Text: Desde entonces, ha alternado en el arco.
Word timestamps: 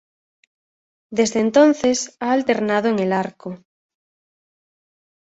Desde 1.11 1.41
entonces, 1.41 2.17
ha 2.19 2.31
alternado 2.31 2.87
en 2.89 2.97
el 2.97 3.13
arco. 3.13 3.63